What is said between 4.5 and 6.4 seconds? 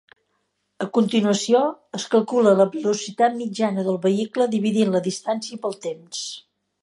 dividint la distància pel temps.